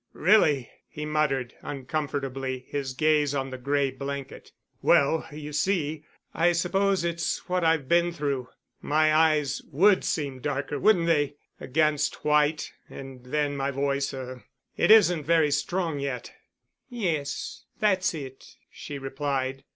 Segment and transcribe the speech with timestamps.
[0.13, 4.51] "Really——!" he muttered, uncomfortably, his gaze on the gray blanket.
[4.81, 8.49] "Well, you see, I suppose it's what I've been through.
[8.81, 15.51] My eyes would seem darker, wouldn't they, against white, and then my voice—er—it isn't very
[15.51, 16.31] strong yet."
[16.89, 19.63] "Yes, that's it," she replied.